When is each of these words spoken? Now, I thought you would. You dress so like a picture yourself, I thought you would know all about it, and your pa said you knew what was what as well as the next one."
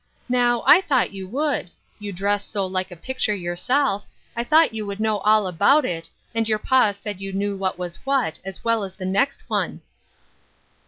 Now, 0.29 0.63
I 0.65 0.81
thought 0.81 1.13
you 1.13 1.27
would. 1.27 1.69
You 1.99 2.11
dress 2.11 2.43
so 2.43 2.65
like 2.65 2.89
a 2.89 2.95
picture 2.95 3.35
yourself, 3.35 4.07
I 4.35 4.43
thought 4.43 4.73
you 4.73 4.83
would 4.87 4.99
know 4.99 5.19
all 5.19 5.45
about 5.45 5.85
it, 5.85 6.09
and 6.33 6.49
your 6.49 6.57
pa 6.57 6.91
said 6.91 7.21
you 7.21 7.31
knew 7.31 7.55
what 7.55 7.77
was 7.77 7.97
what 8.03 8.39
as 8.43 8.63
well 8.63 8.83
as 8.83 8.95
the 8.95 9.05
next 9.05 9.47
one." 9.47 9.81